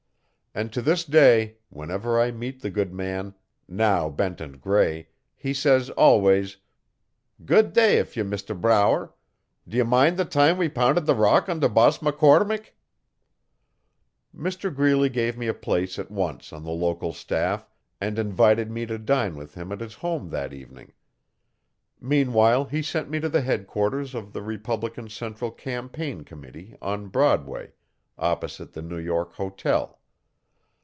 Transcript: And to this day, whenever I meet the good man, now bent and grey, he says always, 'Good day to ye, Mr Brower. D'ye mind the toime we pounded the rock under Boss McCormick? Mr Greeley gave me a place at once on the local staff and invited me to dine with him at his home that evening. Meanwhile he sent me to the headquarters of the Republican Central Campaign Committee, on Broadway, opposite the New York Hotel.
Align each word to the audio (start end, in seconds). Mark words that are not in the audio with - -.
And 0.53 0.73
to 0.73 0.81
this 0.81 1.05
day, 1.05 1.55
whenever 1.69 2.19
I 2.19 2.29
meet 2.31 2.59
the 2.61 2.69
good 2.69 2.93
man, 2.93 3.35
now 3.69 4.09
bent 4.09 4.41
and 4.41 4.59
grey, 4.59 5.07
he 5.33 5.53
says 5.53 5.89
always, 5.91 6.57
'Good 7.45 7.71
day 7.71 8.03
to 8.03 8.19
ye, 8.19 8.27
Mr 8.29 8.59
Brower. 8.59 9.13
D'ye 9.65 9.83
mind 9.85 10.17
the 10.17 10.25
toime 10.25 10.57
we 10.57 10.67
pounded 10.67 11.05
the 11.05 11.15
rock 11.15 11.47
under 11.47 11.69
Boss 11.69 11.99
McCormick? 11.99 12.71
Mr 14.35 14.75
Greeley 14.75 15.07
gave 15.07 15.37
me 15.37 15.47
a 15.47 15.53
place 15.53 15.97
at 15.97 16.11
once 16.11 16.51
on 16.51 16.65
the 16.65 16.71
local 16.71 17.13
staff 17.13 17.65
and 18.01 18.19
invited 18.19 18.69
me 18.69 18.85
to 18.87 18.97
dine 18.99 19.37
with 19.37 19.53
him 19.55 19.71
at 19.71 19.79
his 19.79 19.93
home 19.93 20.31
that 20.31 20.51
evening. 20.51 20.91
Meanwhile 22.01 22.65
he 22.65 22.81
sent 22.81 23.09
me 23.09 23.21
to 23.21 23.29
the 23.29 23.39
headquarters 23.39 24.13
of 24.13 24.33
the 24.33 24.41
Republican 24.41 25.07
Central 25.07 25.51
Campaign 25.51 26.25
Committee, 26.25 26.75
on 26.81 27.07
Broadway, 27.07 27.71
opposite 28.19 28.73
the 28.73 28.81
New 28.81 28.99
York 28.99 29.31
Hotel. 29.35 29.97